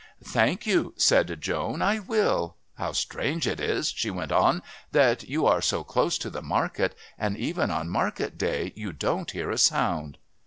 "Thank 0.23 0.65
you," 0.65 0.95
said 0.97 1.39
Joan. 1.41 1.83
"I 1.83 1.99
will. 1.99 2.57
How 2.73 2.91
strange 2.91 3.45
it 3.45 3.59
is," 3.59 3.89
she 3.91 4.09
went 4.09 4.31
on, 4.31 4.63
"that 4.91 5.29
you 5.29 5.45
are 5.45 5.61
so 5.61 5.83
close 5.83 6.17
to 6.17 6.31
the 6.31 6.41
market 6.41 6.95
and, 7.19 7.37
even 7.37 7.69
on 7.69 7.87
market 7.87 8.35
day, 8.35 8.73
you 8.75 8.93
don't 8.93 9.29
hear 9.29 9.51
a 9.51 9.59
sound!" 9.59 10.17